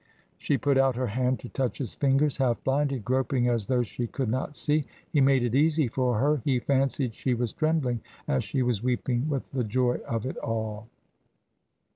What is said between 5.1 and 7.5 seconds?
He made it easy for her. He fancied she